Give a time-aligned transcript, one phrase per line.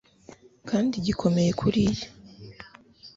[0.69, 2.07] kandi gikomeye kuriya